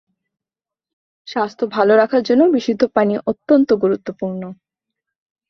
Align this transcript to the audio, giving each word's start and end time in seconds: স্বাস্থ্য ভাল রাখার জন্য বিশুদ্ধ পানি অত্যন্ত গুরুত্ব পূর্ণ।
স্বাস্থ্য 1.27 1.65
ভাল 1.67 1.87
রাখার 1.91 2.21
জন্য 2.23 2.41
বিশুদ্ধ 2.53 2.81
পানি 2.93 3.13
অত্যন্ত 3.25 3.69
গুরুত্ব 3.73 4.07
পূর্ণ। 4.19 4.41